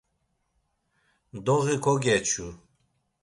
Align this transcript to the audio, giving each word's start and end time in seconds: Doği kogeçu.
Doği 1.45 1.75
kogeçu. 1.83 2.47